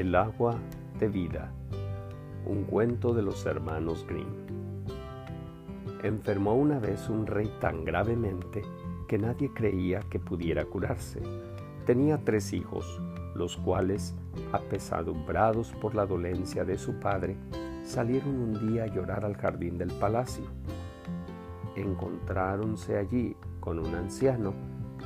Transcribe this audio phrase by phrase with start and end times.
[0.00, 0.56] El agua
[0.98, 1.52] de vida.
[2.46, 4.32] Un cuento de los hermanos Grimm.
[6.02, 8.62] Enfermó una vez un rey tan gravemente
[9.06, 11.20] que nadie creía que pudiera curarse.
[11.84, 12.98] Tenía tres hijos,
[13.34, 14.14] los cuales,
[14.52, 17.36] apesadumbrados por la dolencia de su padre,
[17.84, 20.46] salieron un día a llorar al jardín del palacio.
[21.76, 24.54] Encontráronse allí con un anciano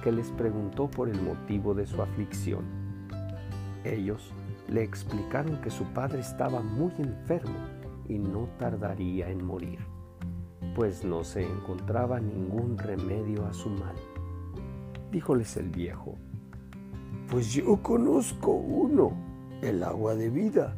[0.05, 2.63] que les preguntó por el motivo de su aflicción.
[3.83, 4.33] Ellos
[4.69, 7.55] le explicaron que su padre estaba muy enfermo
[8.09, 9.79] y no tardaría en morir,
[10.75, 13.95] pues no se encontraba ningún remedio a su mal.
[15.11, 16.17] Díjoles el viejo,
[17.31, 19.13] pues yo conozco uno,
[19.63, 20.75] el agua de vida.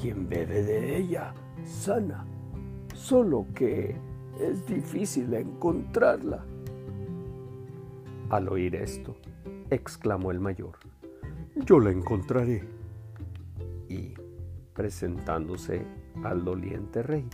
[0.00, 2.26] Quien bebe de ella sana,
[2.94, 3.96] solo que
[4.40, 6.44] es difícil encontrarla.
[8.30, 9.14] Al oír esto,
[9.70, 10.76] exclamó el mayor,
[11.64, 12.73] yo la encontraré.
[13.94, 14.14] Y,
[14.74, 15.86] presentándose
[16.24, 17.28] al doliente rey,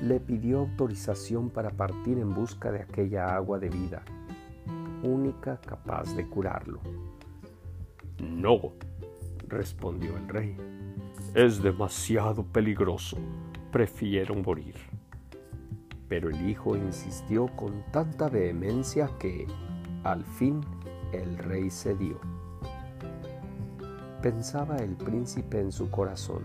[0.00, 4.04] le pidió autorización para partir en busca de aquella agua de vida,
[5.02, 6.80] única capaz de curarlo.
[8.18, 8.74] No,
[9.48, 10.56] respondió el rey,
[11.34, 13.16] es demasiado peligroso,
[13.72, 14.76] prefiero morir.
[16.08, 19.48] Pero el hijo insistió con tanta vehemencia que,
[20.04, 20.60] al fin,
[21.12, 22.20] el rey cedió.
[24.24, 26.44] Pensaba el príncipe en su corazón.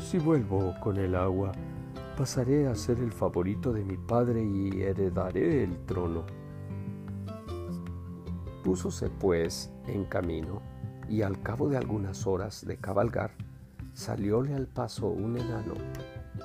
[0.00, 1.52] Si vuelvo con el agua,
[2.16, 6.24] pasaré a ser el favorito de mi padre y heredaré el trono.
[8.64, 10.62] Púsose pues en camino
[11.06, 13.32] y al cabo de algunas horas de cabalgar,
[13.92, 15.74] salióle al paso un enano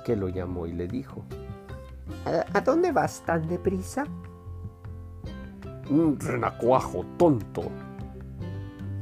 [0.04, 1.24] que lo llamó y le dijo,
[2.52, 4.04] ¿A dónde vas tan deprisa?
[5.88, 7.70] Un renacuajo tonto,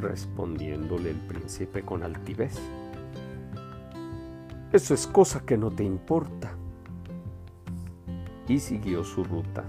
[0.02, 2.58] respondiéndole el príncipe con altivez.
[4.72, 6.52] Eso es cosa que no te importa.
[8.48, 9.64] Y siguió su ruta.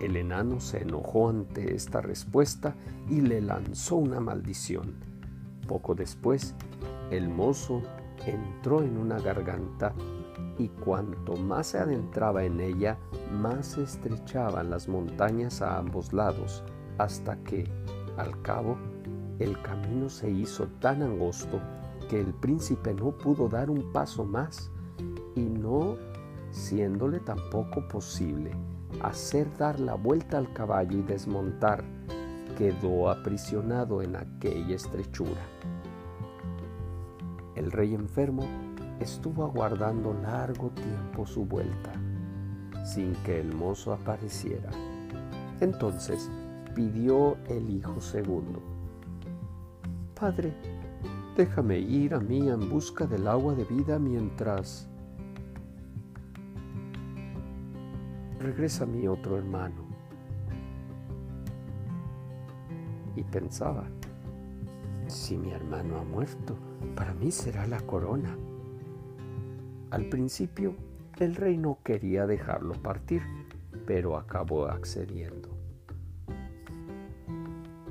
[0.00, 2.74] El enano se enojó ante esta respuesta
[3.08, 4.94] y le lanzó una maldición.
[5.68, 6.54] Poco después,
[7.10, 7.82] el mozo
[8.26, 9.94] entró en una garganta
[10.58, 12.98] y cuanto más se adentraba en ella,
[13.32, 16.62] más se estrechaban las montañas a ambos lados,
[16.98, 17.64] hasta que,
[18.16, 18.76] al cabo,
[19.38, 21.60] el camino se hizo tan angosto
[22.08, 24.70] que el príncipe no pudo dar un paso más
[25.34, 25.96] y no
[26.50, 28.52] siéndole tampoco posible
[29.02, 31.84] hacer dar la vuelta al caballo y desmontar,
[32.58, 35.40] quedó aprisionado en aquella estrechura.
[37.54, 38.44] El rey enfermo
[39.00, 41.92] estuvo aguardando largo tiempo su vuelta,
[42.84, 44.70] sin que el mozo apareciera.
[45.60, 46.30] Entonces
[46.80, 48.62] pidió el hijo segundo,
[50.18, 50.54] Padre,
[51.36, 54.88] déjame ir a mí en busca del agua de vida mientras
[58.38, 59.84] regresa mi otro hermano.
[63.14, 63.84] Y pensaba,
[65.06, 66.56] si mi hermano ha muerto,
[66.96, 68.38] para mí será la corona.
[69.90, 70.74] Al principio,
[71.18, 73.20] el rey no quería dejarlo partir,
[73.86, 75.49] pero acabó accediendo.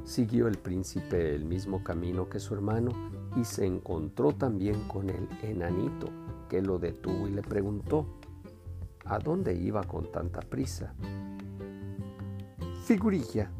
[0.09, 2.89] Siguió el príncipe el mismo camino que su hermano
[3.35, 6.07] y se encontró también con el enanito,
[6.49, 8.07] que lo detuvo y le preguntó,
[9.05, 10.95] ¿a dónde iba con tanta prisa?
[12.85, 13.51] Figurilla,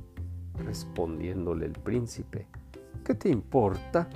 [0.66, 2.48] respondiéndole el príncipe,
[3.06, 4.10] ¿qué te importa?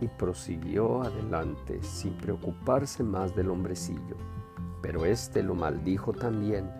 [0.00, 4.16] y prosiguió adelante sin preocuparse más del hombrecillo.
[4.80, 6.70] Pero éste lo maldijo también,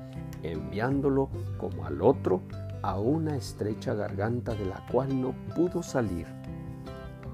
[0.45, 2.43] enviándolo como al otro
[2.83, 6.27] a una estrecha garganta de la cual no pudo salir.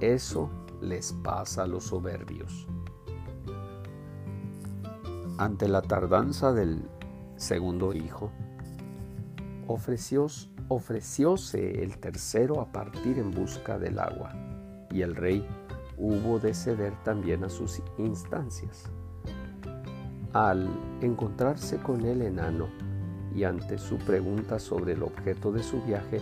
[0.01, 0.51] Eso
[0.81, 2.67] les pasa a los soberbios.
[5.39, 6.89] Ante la tardanza del
[7.37, 8.31] segundo hijo,
[9.67, 14.33] ofrecióse el tercero a partir en busca del agua,
[14.91, 15.47] y el rey
[15.97, 18.85] hubo de ceder también a sus instancias.
[20.33, 20.69] Al
[21.01, 22.69] encontrarse con el enano
[23.35, 26.21] y ante su pregunta sobre el objeto de su viaje,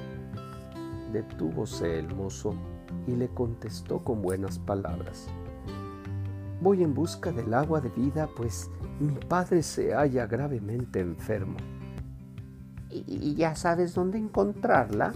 [1.12, 2.54] detúvose el mozo
[3.06, 5.28] y le contestó con buenas palabras.
[6.60, 11.56] Voy en busca del agua de vida, pues mi padre se halla gravemente enfermo.
[12.90, 15.12] ¿Y ya sabes dónde encontrarla?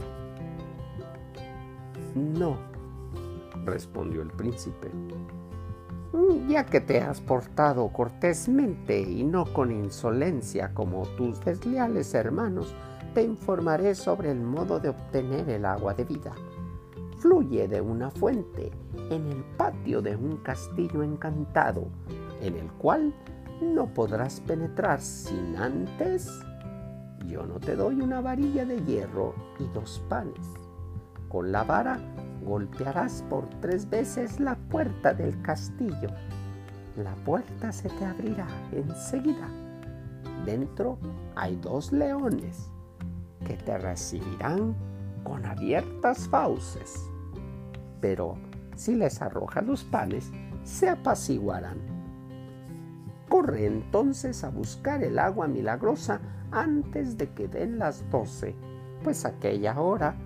[2.15, 2.59] No,
[3.65, 4.91] respondió el príncipe.
[6.13, 12.75] Mm, ya que te has portado cortésmente y no con insolencia como tus desleales hermanos,
[13.15, 16.33] te informaré sobre el modo de obtener el agua de vida.
[17.19, 18.73] fluye de una fuente
[19.11, 21.89] en el patio de un castillo encantado,
[22.41, 23.15] en el cual
[23.61, 26.31] no podrás penetrar sin antes.
[27.27, 30.47] Yo no te doy una varilla de hierro y dos panes.
[31.29, 32.01] Con la vara
[32.41, 36.09] golpearás por tres veces la puerta del castillo.
[36.97, 39.49] La puerta se te abrirá enseguida.
[40.45, 40.99] Dentro
[41.37, 42.71] hay dos leones
[43.47, 44.75] que te recibirán
[45.25, 47.09] con abiertas fauces.
[48.01, 48.37] Pero
[48.75, 50.33] si les arrojas los panes,
[50.65, 51.79] se apaciguarán.
[53.29, 56.21] Corre entonces a buscar el agua milagrosa
[56.51, 58.57] antes de que den las doce,
[59.05, 60.17] pues aquella hora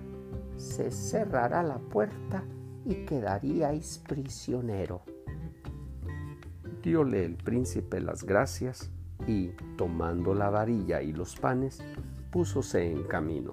[0.57, 2.43] se cerrará la puerta
[2.85, 5.01] y quedaríais prisionero.
[6.81, 8.91] Diole el príncipe las gracias
[9.27, 11.81] y, tomando la varilla y los panes,
[12.31, 13.51] púsose en camino.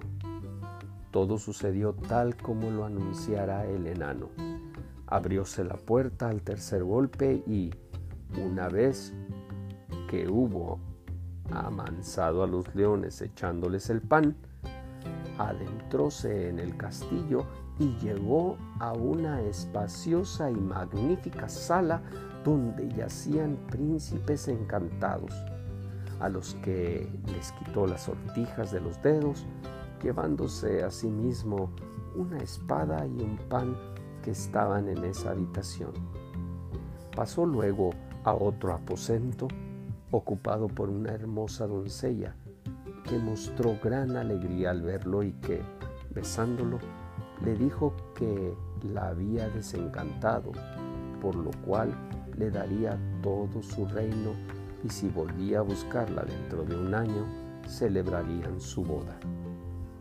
[1.11, 4.29] Todo sucedió tal como lo anunciara el enano.
[5.07, 7.71] Abrióse la puerta al tercer golpe y,
[8.39, 9.13] una vez
[10.09, 10.79] que hubo
[11.51, 14.35] amansado a los leones echándoles el pan,
[15.49, 17.45] adentróse en el castillo
[17.79, 22.01] y llegó a una espaciosa y magnífica sala
[22.43, 25.33] donde yacían príncipes encantados,
[26.19, 29.45] a los que les quitó las sortijas de los dedos,
[30.01, 31.69] llevándose a sí mismo
[32.15, 33.75] una espada y un pan
[34.21, 35.91] que estaban en esa habitación.
[37.15, 37.91] Pasó luego
[38.23, 39.47] a otro aposento,
[40.11, 42.35] ocupado por una hermosa doncella,
[43.19, 45.61] mostró gran alegría al verlo y que,
[46.11, 46.79] besándolo,
[47.43, 48.55] le dijo que
[48.93, 50.51] la había desencantado,
[51.21, 51.93] por lo cual
[52.37, 54.31] le daría todo su reino
[54.83, 57.25] y si volvía a buscarla dentro de un año,
[57.67, 59.17] celebrarían su boda.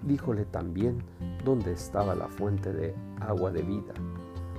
[0.05, 1.03] Díjole también
[1.45, 3.95] dónde estaba la fuente de agua de vida,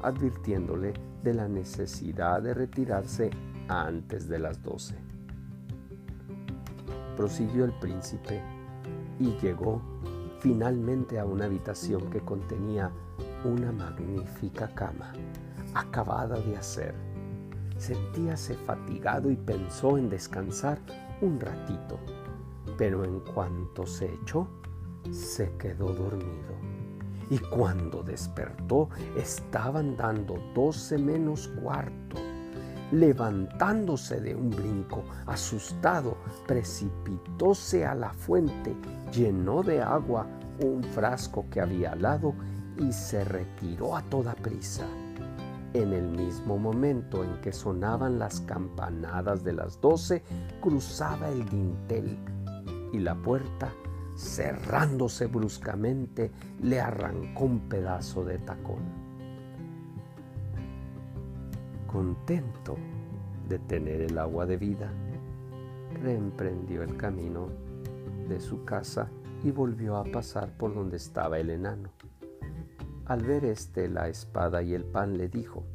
[0.02, 3.30] advirtiéndole de la necesidad de retirarse
[3.68, 5.03] antes de las doce
[7.16, 8.42] prosiguió el príncipe
[9.20, 9.82] y llegó
[10.40, 12.92] finalmente a una habitación que contenía
[13.46, 15.14] una magnífica cama,
[15.74, 16.94] acabada de hacer.
[17.78, 20.80] Sentíase fatigado y pensó en descansar
[21.22, 22.00] un ratito,
[22.78, 24.48] pero en cuanto se echó,
[25.12, 26.54] se quedó dormido.
[27.30, 32.33] Y cuando despertó, estaban dando doce menos cuarto
[32.94, 38.76] levantándose de un brinco, asustado, precipitóse a la fuente,
[39.12, 40.28] llenó de agua
[40.60, 42.36] un frasco que había al lado
[42.78, 44.86] y se retiró a toda prisa.
[45.74, 50.22] En el mismo momento en que sonaban las campanadas de las doce,
[50.62, 52.20] cruzaba el dintel
[52.92, 53.74] y la puerta,
[54.16, 56.30] cerrándose bruscamente,
[56.62, 59.03] le arrancó un pedazo de tacón
[61.94, 62.76] contento
[63.48, 64.92] de tener el agua de vida,
[66.02, 67.50] reemprendió el camino
[68.28, 69.12] de su casa
[69.44, 71.90] y volvió a pasar por donde estaba el enano.
[73.06, 75.66] Al ver éste la espada y el pan le dijo,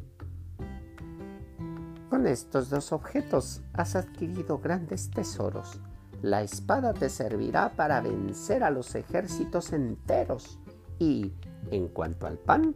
[2.11, 5.81] Con estos dos objetos has adquirido grandes tesoros.
[6.21, 10.59] La espada te servirá para vencer a los ejércitos enteros
[10.99, 11.33] y,
[11.71, 12.75] en cuanto al pan,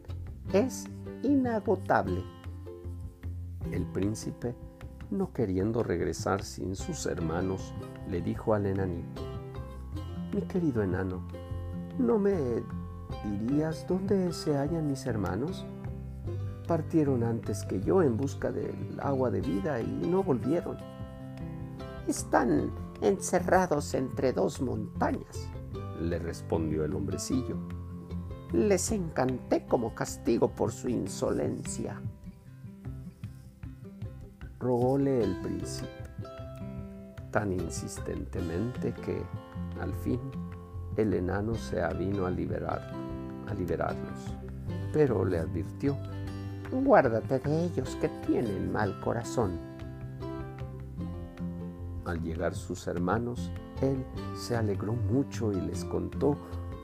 [0.53, 0.85] es
[1.25, 2.23] inagotable.
[3.71, 4.55] El príncipe,
[5.11, 7.73] no queriendo regresar sin sus hermanos,
[8.09, 9.23] le dijo al enanito,
[10.35, 11.23] Mi querido enano,
[11.99, 12.63] ¿no me
[13.25, 15.65] dirías dónde se hallan mis hermanos?
[16.67, 20.77] Partieron antes que yo en busca del agua de vida y no volvieron.
[22.07, 25.49] Están encerrados entre dos montañas,
[26.01, 27.57] le respondió el hombrecillo.
[28.53, 32.01] Les encanté como castigo por su insolencia
[34.63, 35.91] rogóle el príncipe,
[37.33, 39.21] tan insistentemente que
[39.81, 40.21] al fin
[40.97, 42.93] el enano se avino a, liberar,
[43.49, 44.37] a liberarlos,
[44.93, 45.97] pero le advirtió,
[46.71, 49.59] guárdate de ellos que tienen mal corazón.
[52.05, 53.51] Al llegar sus hermanos,
[53.81, 54.05] él
[54.37, 56.37] se alegró mucho y les contó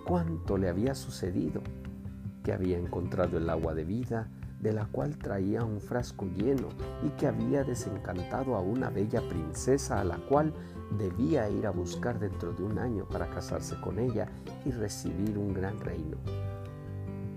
[0.04, 1.60] cuánto le había sucedido,
[2.42, 4.28] que había encontrado el agua de vida,
[4.60, 6.68] de la cual traía un frasco lleno
[7.02, 10.52] y que había desencantado a una bella princesa a la cual
[10.96, 14.28] debía ir a buscar dentro de un año para casarse con ella
[14.64, 16.16] y recibir un gran reino.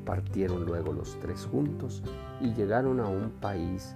[0.05, 2.01] Partieron luego los tres juntos
[2.39, 3.95] y llegaron a un país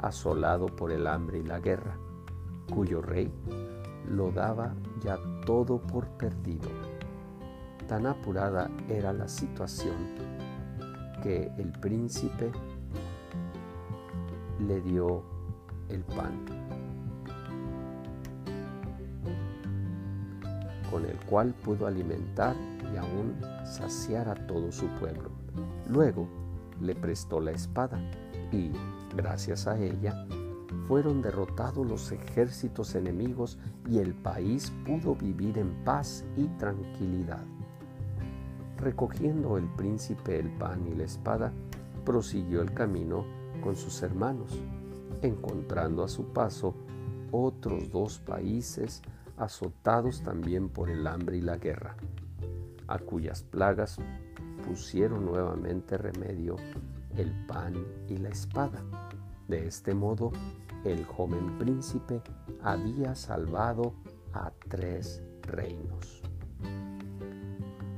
[0.00, 1.96] asolado por el hambre y la guerra,
[2.72, 3.32] cuyo rey
[4.08, 6.68] lo daba ya todo por perdido.
[7.88, 10.49] Tan apurada era la situación
[11.20, 12.50] que el príncipe
[14.66, 15.22] le dio
[15.88, 16.44] el pan,
[20.90, 22.54] con el cual pudo alimentar
[22.92, 25.30] y aún saciar a todo su pueblo.
[25.88, 26.28] Luego
[26.80, 27.98] le prestó la espada
[28.52, 28.70] y,
[29.16, 30.26] gracias a ella,
[30.86, 33.58] fueron derrotados los ejércitos enemigos
[33.88, 37.44] y el país pudo vivir en paz y tranquilidad.
[38.80, 41.52] Recogiendo el príncipe el pan y la espada,
[42.04, 43.26] prosiguió el camino
[43.62, 44.58] con sus hermanos,
[45.20, 46.74] encontrando a su paso
[47.30, 49.02] otros dos países
[49.36, 51.94] azotados también por el hambre y la guerra,
[52.88, 53.98] a cuyas plagas
[54.66, 56.56] pusieron nuevamente remedio
[57.16, 57.74] el pan
[58.08, 58.82] y la espada.
[59.46, 60.32] De este modo,
[60.84, 62.22] el joven príncipe
[62.62, 63.92] había salvado
[64.32, 66.22] a tres reinos.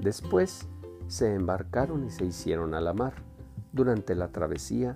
[0.01, 0.67] Después
[1.13, 3.13] se embarcaron y se hicieron a la mar.
[3.71, 4.95] Durante la travesía,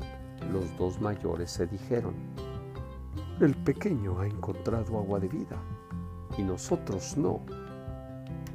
[0.51, 2.15] los dos mayores se dijeron,
[3.39, 5.61] el pequeño ha encontrado agua de vida
[6.39, 7.43] y nosotros no.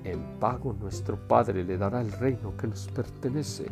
[0.03, 3.67] En pago nuestro Padre le dará el reino que nos pertenece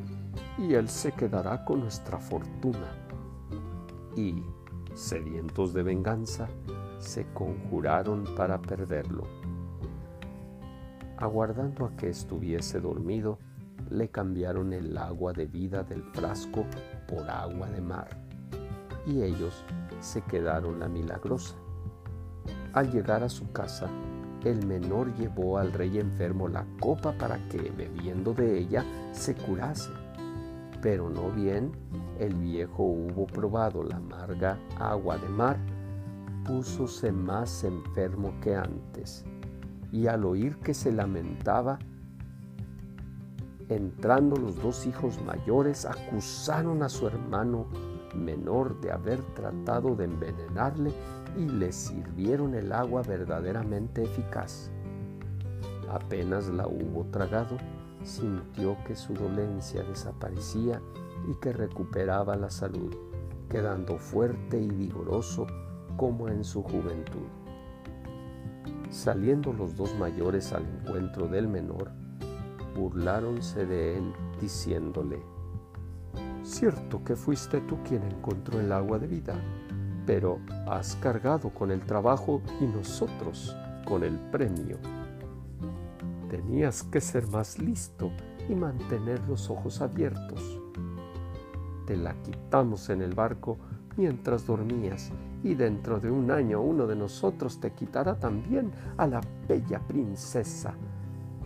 [0.60, 2.96] y Él se quedará con nuestra fortuna.
[4.16, 4.44] Y,
[4.94, 6.48] sedientos de venganza,
[7.00, 9.24] se conjuraron para perderlo.
[11.18, 13.40] Aguardando a que estuviese dormido,
[13.90, 16.66] le cambiaron el agua de vida del frasco
[17.08, 18.10] por agua de mar,
[19.06, 19.64] y ellos
[20.00, 21.56] se quedaron la milagrosa.
[22.74, 23.90] Al llegar a su casa,
[24.44, 29.92] el menor llevó al rey enfermo la copa para que, bebiendo de ella, se curase.
[30.82, 31.72] Pero no bien
[32.20, 35.58] el viejo hubo probado la amarga agua de mar,
[36.46, 39.26] púsose más enfermo que antes,
[39.92, 41.80] y al oír que se lamentaba,
[43.70, 47.68] entrando los dos hijos mayores, acusaron a su hermano
[48.16, 50.92] menor de haber tratado de envenenarle
[51.38, 54.72] y le sirvieron el agua verdaderamente eficaz.
[55.92, 57.58] Apenas la hubo tragado,
[58.04, 60.82] sintió que su dolencia desaparecía
[61.28, 62.96] y que recuperaba la salud,
[63.50, 65.46] quedando fuerte y vigoroso
[65.98, 67.28] como en su juventud.
[68.90, 71.92] Saliendo los dos mayores al encuentro del menor,
[72.76, 75.22] burláronse de él diciéndole,
[76.44, 79.36] Cierto que fuiste tú quien encontró el agua de vida,
[80.06, 84.78] pero has cargado con el trabajo y nosotros con el premio.
[86.30, 88.12] Tenías que ser más listo
[88.48, 90.60] y mantener los ojos abiertos.
[91.86, 93.58] Te la quitamos en el barco
[93.98, 95.12] mientras dormías
[95.44, 100.74] y dentro de un año uno de nosotros te quitará también a la bella princesa.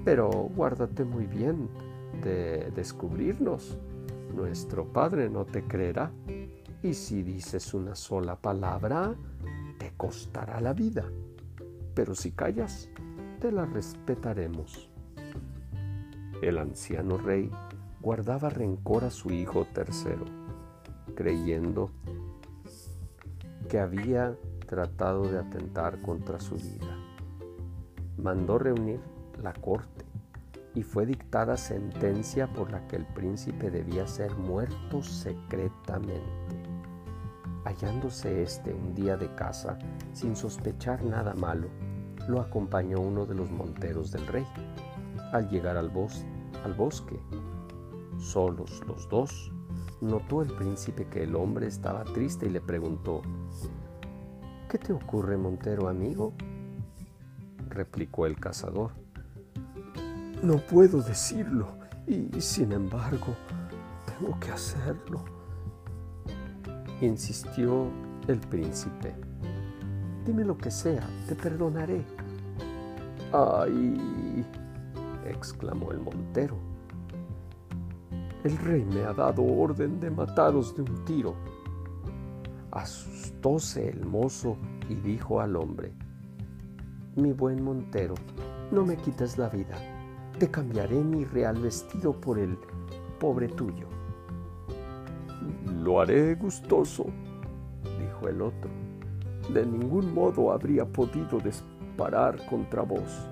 [0.04, 1.70] Pero guárdate muy bien
[2.22, 3.78] de descubrirnos.
[4.36, 6.12] Nuestro Padre no te creerá
[6.82, 9.16] y si dices una sola palabra,
[9.78, 11.06] te costará la vida.
[11.94, 12.90] Pero si callas,
[13.40, 14.90] te la respetaremos.
[16.42, 17.50] El anciano rey
[18.02, 20.26] guardaba rencor a su hijo tercero,
[21.16, 21.92] creyendo
[23.70, 24.36] que había
[24.68, 26.98] tratado de atentar contra su vida.
[28.18, 29.00] Mandó reunir
[29.42, 30.06] la corte
[30.76, 36.24] y fue dictada sentencia por la que el príncipe debía ser muerto secretamente.
[37.66, 39.78] Hallándose éste un día de casa,
[40.14, 41.70] sin sospechar nada malo,
[42.28, 44.46] lo acompañó uno de los monteros del rey.
[45.32, 45.92] Al llegar al,
[46.64, 47.20] al bosque,
[48.18, 49.52] solos los dos,
[50.02, 53.22] notó el príncipe que el hombre estaba triste y le preguntó,
[54.70, 56.34] ¿Qué te ocurre, montero amigo?
[57.70, 59.03] replicó el cazador.
[60.44, 63.36] No puedo decirlo y, sin embargo,
[64.06, 65.24] tengo que hacerlo
[67.06, 67.88] insistió
[68.28, 69.14] el príncipe.
[70.26, 72.04] Dime lo que sea, te perdonaré.
[73.34, 74.46] ¡Ay!
[75.26, 76.58] exclamó el montero.
[78.44, 81.36] El rey me ha dado orden de mataros de un tiro.
[82.72, 84.58] Asustóse el mozo
[84.90, 85.94] y dijo al hombre,
[87.16, 88.16] Mi buen montero,
[88.72, 89.76] no me quites la vida,
[90.40, 92.58] te cambiaré mi real vestido por el
[93.20, 93.88] pobre tuyo.
[95.82, 97.06] Lo haré gustoso,
[98.00, 98.70] dijo el otro.
[99.54, 103.28] De ningún modo habría podido disparar contra vos.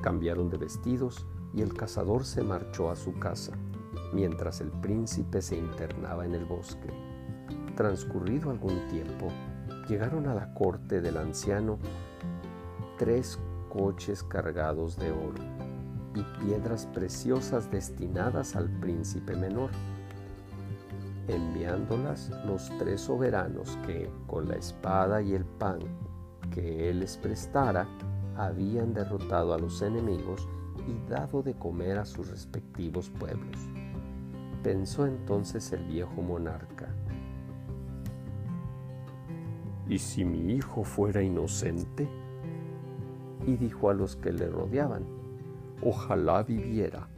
[0.00, 3.52] Cambiaron de vestidos y el cazador se marchó a su casa,
[4.12, 6.88] mientras el príncipe se internaba en el bosque.
[7.74, 9.28] Transcurrido algún tiempo,
[9.88, 11.78] llegaron a la corte del anciano
[12.98, 13.38] tres
[13.76, 15.42] coches cargados de oro.
[16.14, 19.68] y piedras preciosas destinadas al príncipe menor,
[21.28, 25.80] enviándolas los tres soberanos que, con la espada y el pan
[26.54, 27.86] que él les prestara,
[28.34, 30.48] habían derrotado a los enemigos
[30.88, 33.58] y dado de comer a sus respectivos pueblos.
[34.62, 36.88] Pensó entonces el viejo monarca,
[39.86, 42.08] ¿y si mi hijo fuera inocente?
[43.46, 45.04] Y dijo a los que le rodeaban,
[45.82, 47.08] ojalá viviera,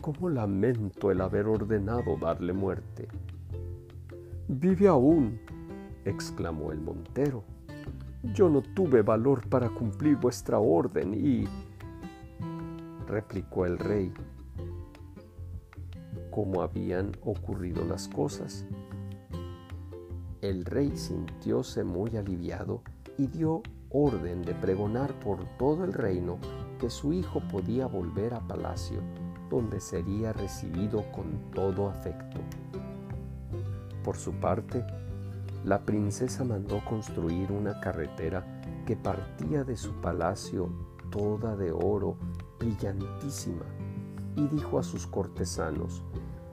[0.00, 3.06] ¿cómo lamento el haber ordenado darle muerte?
[4.48, 5.38] Vive aún,
[6.06, 7.44] exclamó el montero.
[8.34, 11.46] Yo no tuve valor para cumplir vuestra orden y...
[13.06, 14.12] replicó el rey,
[16.30, 18.64] cómo habían ocurrido las cosas.
[20.40, 22.82] El rey sintióse muy aliviado
[23.18, 26.38] y dio orden de pregonar por todo el reino
[26.78, 29.00] que su hijo podía volver a palacio,
[29.50, 32.40] donde sería recibido con todo afecto.
[34.04, 34.84] Por su parte,
[35.64, 38.44] la princesa mandó construir una carretera
[38.86, 40.70] que partía de su palacio
[41.10, 42.16] toda de oro
[42.58, 43.64] brillantísima
[44.36, 46.02] y dijo a sus cortesanos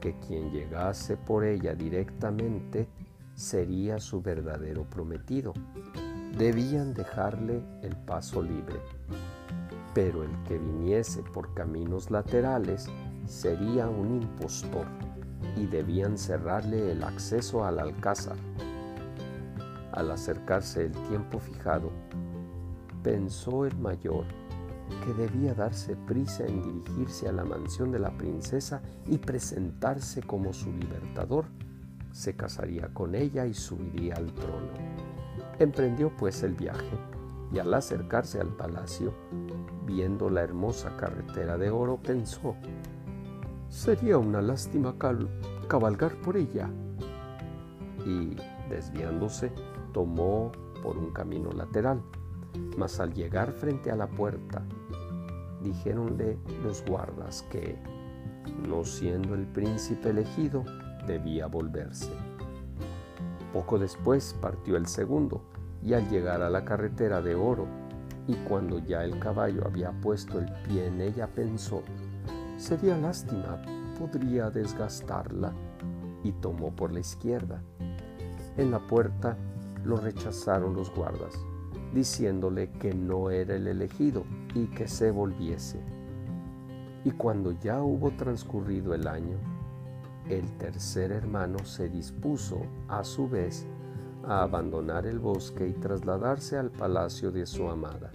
[0.00, 2.88] que quien llegase por ella directamente
[3.34, 5.52] sería su verdadero prometido.
[6.36, 8.78] Debían dejarle el paso libre,
[9.94, 12.90] pero el que viniese por caminos laterales
[13.24, 14.86] sería un impostor
[15.56, 18.36] y debían cerrarle el acceso al alcázar.
[19.92, 21.90] Al acercarse el tiempo fijado,
[23.02, 24.26] pensó el mayor
[25.06, 30.52] que debía darse prisa en dirigirse a la mansión de la princesa y presentarse como
[30.52, 31.46] su libertador.
[32.12, 34.95] Se casaría con ella y subiría al trono.
[35.58, 36.98] Emprendió pues el viaje
[37.52, 39.12] y al acercarse al palacio,
[39.86, 42.56] viendo la hermosa carretera de oro, pensó,
[43.68, 44.94] Sería una lástima
[45.68, 46.70] cabalgar por ella.
[48.04, 48.36] Y,
[48.70, 49.50] desviándose,
[49.92, 52.00] tomó por un camino lateral.
[52.78, 54.62] Mas al llegar frente a la puerta,
[55.62, 57.76] dijéronle los guardas que,
[58.68, 60.64] no siendo el príncipe elegido,
[61.06, 62.12] debía volverse.
[63.56, 65.40] Poco después partió el segundo,
[65.82, 67.66] y al llegar a la carretera de oro,
[68.28, 71.82] y cuando ya el caballo había puesto el pie en ella, pensó,
[72.58, 73.62] Sería lástima,
[73.98, 75.54] podría desgastarla,
[76.22, 77.62] y tomó por la izquierda.
[78.58, 79.38] En la puerta
[79.86, 81.32] lo rechazaron los guardas,
[81.94, 85.80] diciéndole que no era el elegido y que se volviese.
[87.04, 89.38] Y cuando ya hubo transcurrido el año,
[90.28, 93.66] el tercer hermano se dispuso, a su vez,
[94.24, 98.10] a abandonar el bosque y trasladarse al palacio de su amada,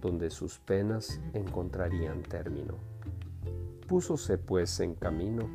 [0.00, 2.74] donde sus penas encontrarían término.
[3.86, 5.48] Púsose pues en camino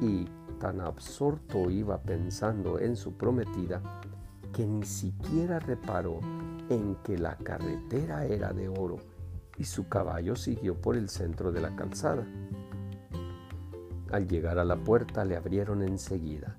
[0.00, 0.26] y
[0.58, 3.82] tan absorto iba pensando en su prometida
[4.52, 6.20] que ni siquiera reparó
[6.68, 8.98] en que la carretera era de oro
[9.56, 12.26] y su caballo siguió por el centro de la calzada.
[14.12, 16.58] Al llegar a la puerta le abrieron enseguida.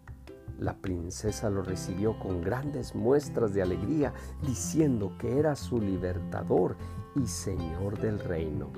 [0.60, 4.13] La princesa lo recibió con grandes muestras de alegría,
[4.46, 6.76] diciendo que era su libertador
[7.16, 8.72] y señor del reino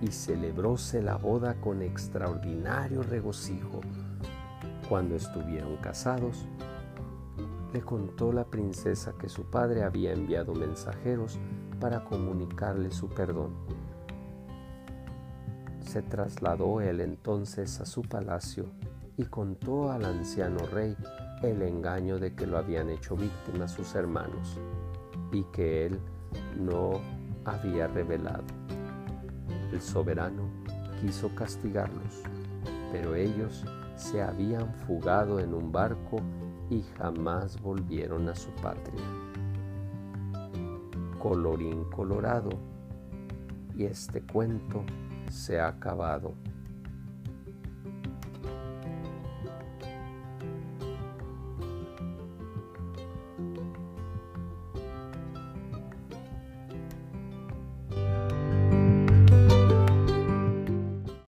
[0.00, 3.80] y celebróse la boda con extraordinario regocijo.
[4.88, 6.46] Cuando estuvieron casados,
[7.72, 11.38] le contó la princesa que su padre había enviado mensajeros
[11.80, 13.54] para comunicarle su perdón.
[15.96, 18.66] Se trasladó él entonces a su palacio
[19.16, 20.94] y contó al anciano rey
[21.42, 24.58] el engaño de que lo habían hecho víctima sus hermanos
[25.32, 25.98] y que él
[26.60, 27.00] no
[27.46, 28.44] había revelado.
[29.72, 30.42] El soberano
[31.00, 32.20] quiso castigarlos,
[32.92, 33.64] pero ellos
[33.96, 36.18] se habían fugado en un barco
[36.68, 39.02] y jamás volvieron a su patria.
[41.18, 42.50] Colorín colorado,
[43.74, 44.84] y este cuento
[45.30, 46.34] se ha acabado.